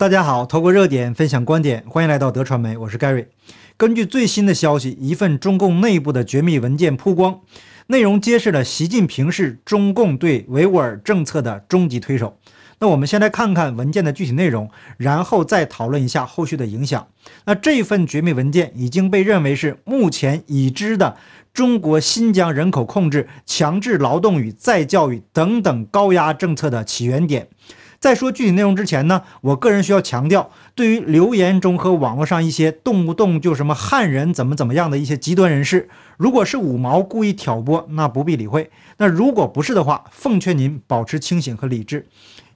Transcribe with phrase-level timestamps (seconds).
[0.00, 3.26] 大家好，透过热点分享观点，欢迎来到德传媒，我是 Gary。
[3.76, 7.40] 根据最新的消息，一份中共内部的绝密文件曝光，
[7.88, 12.38] 内容揭示了习近平是中共对维吾尔政策的终极推手。
[12.78, 17.06] 那我们先来看看文件的具体内容，然后再讨论一下后续的影响。
[17.44, 21.18] 那这份绝密文件已经被认为是目前已知的
[21.52, 27.48] 中国新疆人口控制、强制劳动与再教育等等高压政策的起源点。
[28.00, 42.06] 在说具体内容之前呢，我个人需要强调，对于留言中和网络上一些动不动就什么汉人怎么怎么样的一些极端人士，如果是五毛故意挑拨，那不必理会；那如果不是的话，奉劝您保持清醒和理智。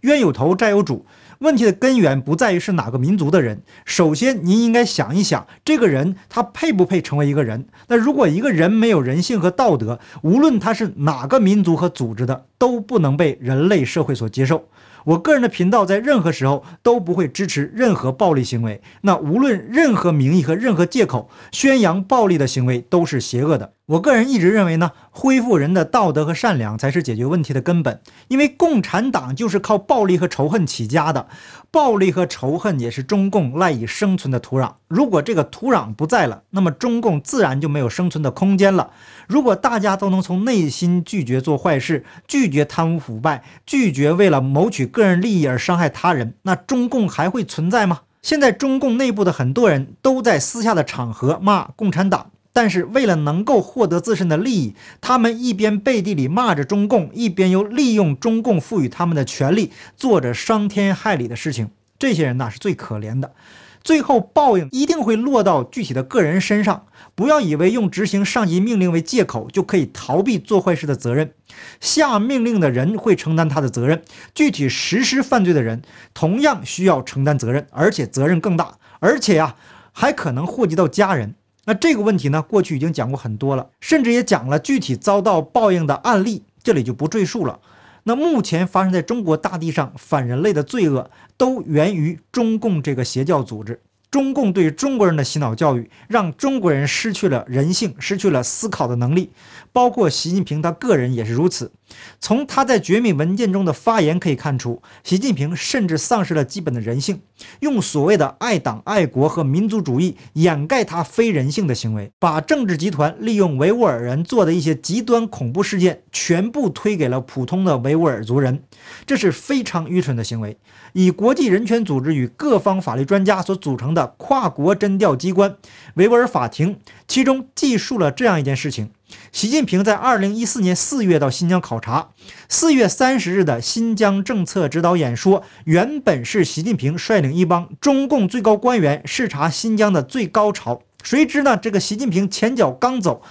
[0.00, 1.04] 冤有头债有主，
[1.40, 7.66] 问题的根源不在于是哪个民族的人，首先您应该想一想，这个人他配不配成为一个人？
[7.88, 14.68] 那如果一个人没有人性和道德，无论他是哪个民族和组织的，都不能被人类社会所接受。
[15.04, 18.80] 我个人的频道在任何时候都不会支持任何暴力行为。
[19.02, 23.74] 那无论任何名义和任何借口宣扬暴力的行为都是邪恶的。
[23.86, 28.00] 我个人一直认为呢，恢复人的道德和善良才是解决问题的根本。
[28.28, 31.28] 因为共产党就是靠暴力和仇恨起家的，
[31.70, 34.72] 暴力和仇恨也是中共赖以生存的土壤。
[34.88, 38.90] 如果这个土壤不在了，那么中共自然就没有生存的空间了。
[39.28, 48.00] 如果大家都能从内心拒绝做坏事，拒绝贪污腐败，拒绝为了谋取个人利益而伤害他人，那中共还会存在吗？
[48.22, 52.30] 现在中共内部的很多人都在私下的场合骂共产党。
[52.54, 61.70] 但是为了能够获得自身的利益，他们一边背地里骂着中共，一边又利用中共赋予他们的权利，做着伤天害理的事情。
[61.98, 63.34] 这些人呐是最可怜的，
[63.82, 66.86] 最后报应一定会落到具体的个人身上。
[67.16, 71.32] 不要以为用执行上级命令为借口就可以逃避做坏事的责任。
[71.80, 74.02] 下命令的人会承担他的责任，
[74.32, 75.82] 具体实施犯罪的人
[76.12, 79.56] 同样需要承担责任，而且责任更大，而且呀
[79.92, 81.34] 还可能祸及到家人。
[81.66, 87.58] 那这个问题呢，过去已经讲过很多了，甚至也讲了具体遭到报应的案例，这里就不赘述了。
[88.04, 93.80] 那目前发生在中国大地上反人类的罪恶，都源于中共这个邪教组织。
[94.10, 99.30] 中共对中国人的洗脑教育，让中国人失去了人性，失去了思考的能力。
[99.74, 101.72] 包括习近平他个人也是如此。
[102.20, 107.20] 从他在绝密文件中的发言可以看出，习近平甚至丧失了基本的人性，
[107.60, 118.62] 用所谓的爱党爱国和民族主义掩盖他非人性的行为，把政治集团利用维吾尔人做的一些极端恐怖事件全部推给了普通的维吾尔族人，
[119.04, 120.56] 这是非常愚蠢的行为。
[120.92, 125.56] 以国际人权组织与各方法律专家所组成的跨国侦调机关
[125.94, 128.90] 维吾尔法庭，其中记述了这样一件事情。
[129.32, 132.10] 习近平在二零一四年四月到新疆考察，
[132.48, 140.82] 四月三十日的新疆政策指导演说，原本是习近平率领一帮中共最高官员视察新疆的最高潮。
[141.02, 143.22] 谁知呢，这个习近平前脚刚走，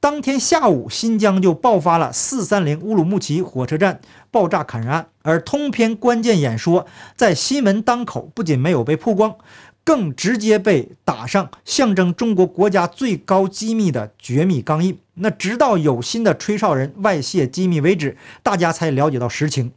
[0.00, 4.00] 当天下午新疆就爆发了四三零乌鲁木齐火车站
[4.30, 9.36] 爆炸砍人案，而通篇关键演说在新闻当口不仅没有被曝光。
[9.84, 14.96] 更直接被打上象征中国国家最高机密的绝密钢印。
[15.14, 19.72] 那直到有心的吹哨人外泄机密为止，大家才了解到实情。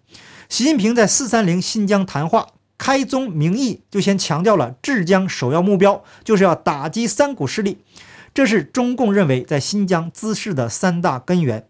[0.47, 2.47] 习近平在四三零新疆谈话
[2.77, 7.79] 开宗明义就先强调了治疆首要目标就是要打击三股势力，
[8.33, 11.67] 这是中共认为在新疆滋事的三大根源，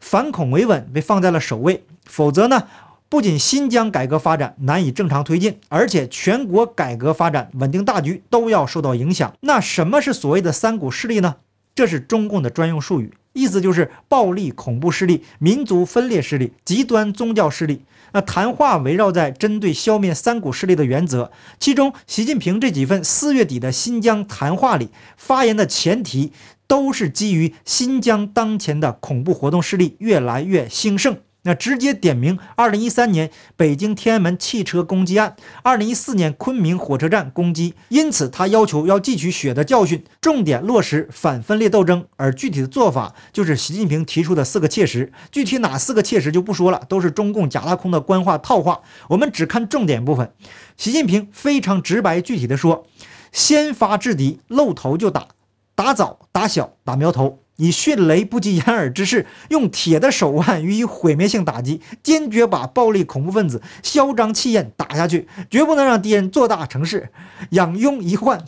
[0.00, 1.84] 反恐维稳被放在了首位。
[2.06, 2.68] 否则呢？
[3.10, 9.32] 不仅新疆改革发展难以正常推进，而且全国改革发展、稳定大局都要受到影响。
[9.42, 11.36] 那什么是所谓的三股势力呢？
[11.74, 17.82] 这是中共的专用术语，意思就是暴力恐怖势力、民族分裂势力、极端宗教势力。
[18.12, 26.30] 那谈话围绕在针对消灭三股势力的原则，其中习近平这几份四月底的新疆谈话里发言的前提，
[26.68, 31.18] 都是基于新疆当前的恐怖活动势力越来越兴盛。
[31.44, 48.80] 那直接点名，二零一三年北京天安门汽车攻击案，二零一四年昆明火车站攻击，因此他要求要汲取血的教训，重点落实反分裂斗争，而具体的做法就是习近平提出的四个切实，具体哪四个切实就不说了，都是中共假大空的官话套话，
[49.10, 50.32] 我们只看重点部分。
[50.78, 52.86] 习近平非常直白具体的说，
[53.30, 55.28] 先发制敌，露头就打，
[55.74, 57.43] 打早打小打苗头。
[57.56, 67.10] 以迅雷不及掩耳之势，用铁的手腕予以毁灭性打击，坚决把暴力恐怖分子嚣张气焰打下去，绝不能让敌人做大成事。
[67.50, 68.44] 养庸一患，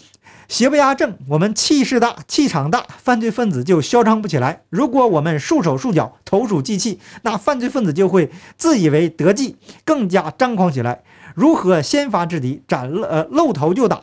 [0.49, 1.17] 邪不压正。
[1.29, 4.63] 我们气势大，气场大，犯罪分子就嚣张不起来。
[4.71, 11.03] 如果我们束手束脚，投鼠忌器，那犯罪分子就会自以为得计，更加张狂起来。
[11.35, 14.01] 如何先发制敌，崭呃露头就打。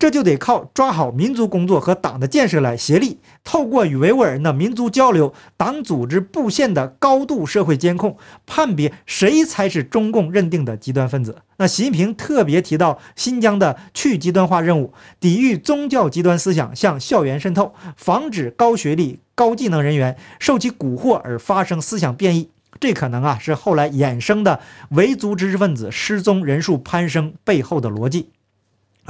[0.00, 8.16] 这就得靠抓好民族工作和党的建设来协力，透过与维吾尔人的民族交流、党组织布线的高度社会监控，
[8.46, 11.42] 判别谁才是中共认定的极端分子。
[11.58, 22.48] 那习近平特别提到新疆的去极端化任务，抵御宗教极端思想向校园渗透，防止高学历、高技能人员受其蛊惑而发生思想变异。
[22.80, 24.60] 这可能啊是后来衍生的
[24.92, 28.30] 维族知识分子失踪人数攀升背后的逻辑。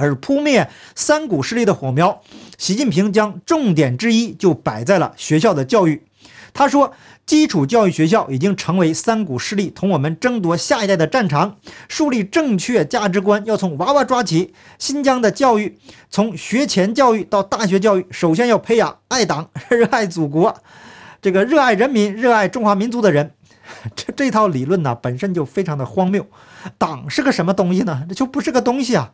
[0.01, 2.21] 而扑灭三股势力的火苗，
[2.57, 6.01] 习近平将重点之一就摆在了学校的教育。
[6.53, 6.91] 他说，
[7.25, 11.55] 基础教育学校已经成为三股势力同我们争夺下一代的战场。
[11.87, 14.53] 树立正确价值观要从娃娃抓起。
[14.77, 15.77] 新疆的教育，
[16.09, 20.61] 从学前教育到大学教育，首先要培养爱党、 热爱祖国、
[21.21, 23.31] 这个热爱人民、热爱中华民族的人。
[23.95, 26.27] 这这套理论呢，本身就非常的荒谬。
[26.77, 28.05] 党是个什么东西呢？
[28.09, 29.13] 这就不是个东西啊！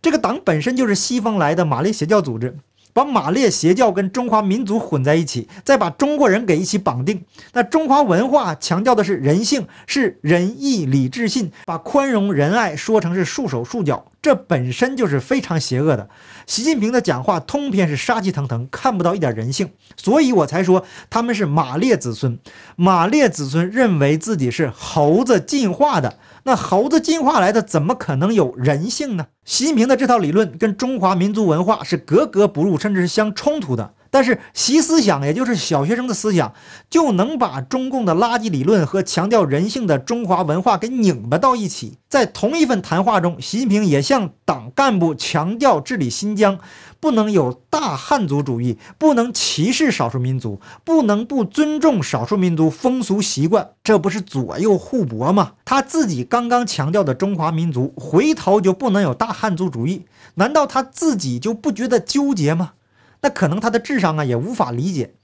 [0.00, 2.56] 这个党本身就是西方来的马列邪教组织，
[2.98, 7.22] 把马列邪教跟中华民族混在一起，再把中国人给一起绑定。
[7.52, 16.08] 那中华文化强调的是人性，是仁义礼智信，把宽容仁爱说成是束手束脚，这本身就是非常邪恶的。
[16.46, 22.36] 习近平的讲话通篇是杀气腾腾，看不到一点人性，所以我才说他们是马列子孙。
[22.74, 26.18] 马列子孙认为自己是猴子进化的。
[26.48, 29.26] 那猴子进化来的，怎么可能有人性呢？
[29.44, 33.92] 习近平的这套理论跟中华民族文化是格格不入，甚至是相冲突的。
[34.10, 36.52] 但是习思想，也就是小学生的思想，
[36.88, 41.98] 就能把中共的垃圾理论和强调人性的中华文化给拧巴到一起。
[42.08, 46.58] 在同一份谈话中，习近平也向党干部强调治理新疆。
[47.00, 55.52] 不能有大汉族主义，不能歧视少数民族，不能不尊重少数民族风俗习惯，这不是左右互搏吗？
[55.64, 62.72] 他自己刚刚强调的中华民族，回头就不能有大汉族主义，难道他自己就不觉得纠结吗？
[63.20, 65.14] 那可能他的智商啊也无法理解。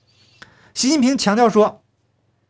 [0.72, 1.82] 习近平强调说，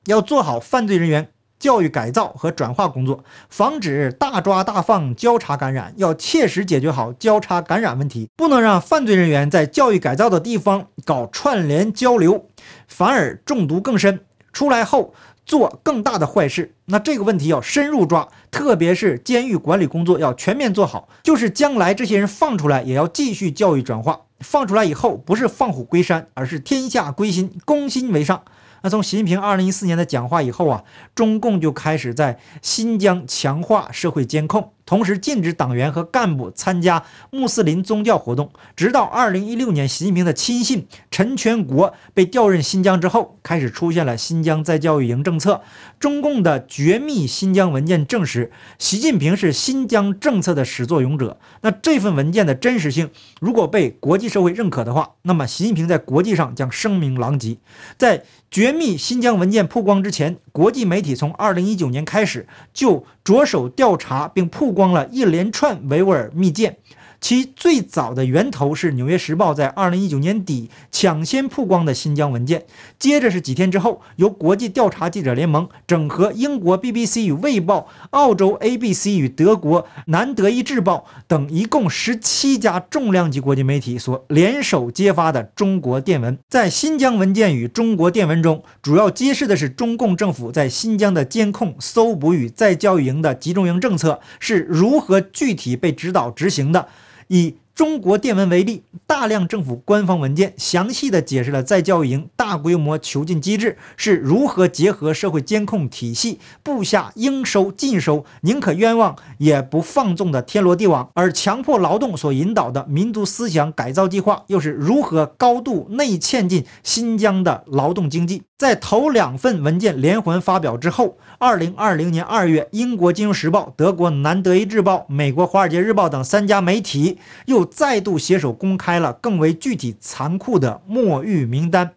[0.07, 1.29] 要做好犯罪人员。
[1.57, 12.51] 教育改造和转化工作，防止大抓大放交叉感染，要切实解决好交叉感染问题，不能让犯罪人员在教育改造的地方搞串联交流，
[12.87, 14.21] 反而中毒更深，
[14.53, 15.15] 出来后
[15.47, 16.75] 做更大的坏事。
[16.87, 21.09] 那这个问题要深入抓，特别是监狱管理工作要全面做好。
[21.23, 24.24] 就是将来这些人放出来，也要继续教育转化。
[24.41, 28.45] 放出来以后，不是放虎归山，而是天下归心，攻心为上。
[28.83, 30.85] 那从习近平二零一四年的讲话以后啊，
[31.15, 34.74] 中共就开始在新疆强化社会监控。
[34.87, 45.63] 同时禁止党员和干部参加穆斯林宗教活动，直到二零一六年，习近平的亲信陈全国被调任新疆之后，开始出现了新疆再教育营政策。
[45.99, 51.39] 中共的绝密新疆文件证实，习近平是新疆政策的始作俑者。
[51.63, 53.11] 那这份文件的真实性，
[53.41, 57.57] 如果被国际社会认可的话，那么习近平在国际上将声名狼藉。
[57.97, 64.75] 在绝密新疆文件曝光之前，国际媒体从二零一九年开始就着手调查并曝。
[64.75, 66.77] 光了一连串维吾尔密件，
[67.25, 72.67] 其最早的源头是《纽约时报》在二零一九年底抢先曝光的新疆文件，
[72.99, 86.39] 接着是几天之后，由国际调查记者联盟整合英国 BBC 与《卫报》、澳洲 ABC 与德国《南德意志报》等一共十七家重量级国际媒体所联手揭发的中国电文。
[86.51, 94.67] 在新疆文件与中国电文中，主要揭示的是中共政府在新疆的监控、搜捕与再教育营的集中营政策是。
[94.69, 96.89] 如何具体被指导执行的？
[97.29, 118.43] 以中国电文为例，大量政府官方文件详细的解释了在教育营大规模囚禁机制是如何结合社会监控体系布下应收尽收、宁可冤枉也不放纵的天罗地网，而强迫劳动所引导的民族思想改造计划又是如何高度内嵌进新疆的劳动经济？
[118.65, 121.19] 在头两份文件连环发表之后。
[121.37, 131.91] 二零二零年二月，英国《金融时报》、德国《南德意志报》、美国《华尔街日报》等三家媒体又再度携手公开了更为具体残酷的墨狱名单。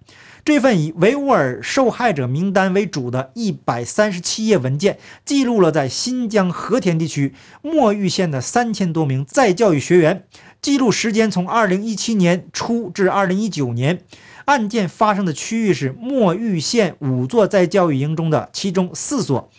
[0.43, 10.25] 这份以维吾尔受害者名单为主的一百三十七页文件，记录了在新疆和田地区墨玉县的三千多名再教育学员，
[10.61, 14.01] 记录时间从二零一七年初至二零一九年。
[14.47, 19.49] 案件发生的区域是墨玉县五座在教育营中的其中四所。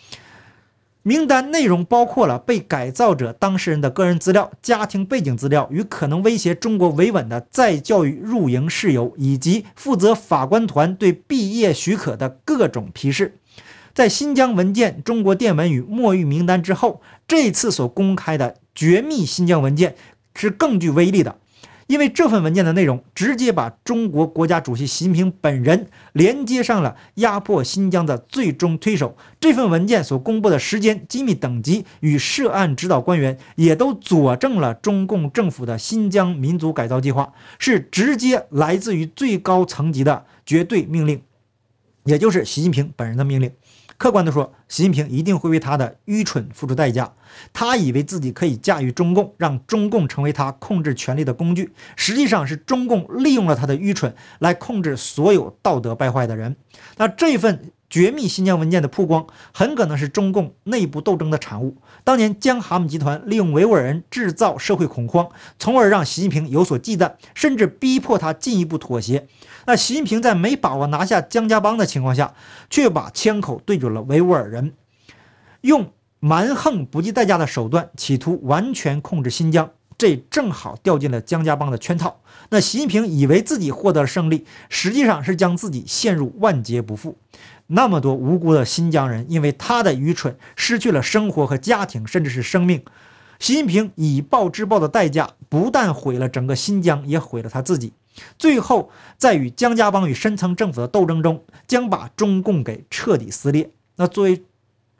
[1.03, 13.37] 名单内容包括了被改造者当事人的个人资料、家庭背景资料与可能威胁中国维稳的再教育入营事由，以及负责法官团对毕业许可的各种批示。
[13.93, 19.95] 在新疆文件、中国电文与墨玉名单之后，这次所公开的绝密新疆文件
[20.33, 21.37] 是更具威力的。
[21.89, 29.17] 因为这份文件的内容直接把中国国家主席习近平本人连接上了压迫新疆的最终推手。
[29.39, 41.19] 这份文件所公布的时间、机密等级与涉案指导官员，也都佐证了中共政府的新疆民族改造计划是直接来自于最高层级的绝对命令，
[42.03, 43.51] 也就是习近平本人的命令。
[43.99, 47.13] 客观地说，习近平一定会为他的愚蠢付出代价。
[47.51, 56.55] 他以为自己可以驾驭中共，让中共成为他控制权力的工具，实际上是中共利用了他的愚蠢来控制所有道德败坏的人。
[56.97, 57.71] 那这份。
[57.89, 61.77] 绝密新疆文件的曝光，很可能是中共内部斗争的产物。
[62.03, 69.27] 当年江哈姆集团利用维吾尔人制造社会恐慌，从而让习近平有所忌惮，甚至逼迫他进一步妥协。
[69.65, 72.33] 那习近平在没把握拿下江家帮的情况下，
[72.69, 74.73] 却把枪口对准了维吾尔人，
[75.61, 79.71] 用蛮横不计代价的手段，企图完全控制新疆。
[79.97, 82.21] 这正好掉进了江家帮的圈套。
[82.51, 87.17] 那习近平以为自己获得了胜利，实际上是将自己陷入万劫不复。
[87.71, 92.83] 那么多无辜的新疆人，因为他的愚蠢，失去了生活和家庭，甚至是生命。
[93.39, 97.93] 习近平以暴制暴的代价，不但毁了整个新疆，也毁了他自己。
[98.37, 103.69] 最后，在与江家帮与深层政府的斗争中，将把中共给彻底撕裂。
[103.95, 104.43] 那作为。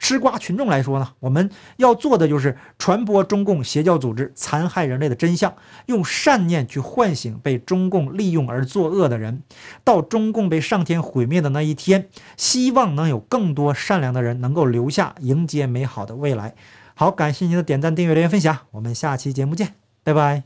[0.00, 5.54] 吃瓜群众来说呢，我们要做的就是传播中共邪教组织残害人类的真相，
[5.86, 9.42] 用善念去唤醒被中共利用而作恶的人。
[9.84, 16.54] 到中共被上天毁灭的那一天，希望能有更多善良的人能够留下，迎接美好的未来。
[16.94, 20.38] 好，感谢您的点赞、订阅、留言、分享，我们下期节目见，拜拜。